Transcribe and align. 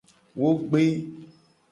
Wo 0.39 0.49
gbe. 0.69 0.83